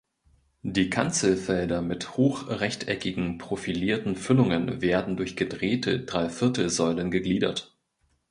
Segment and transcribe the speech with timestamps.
[0.63, 7.77] Die Kanzelfelder mit hochrechteckigen profilierten Füllungen werden durch gedrehte Dreiviertelsäulen gegliedert.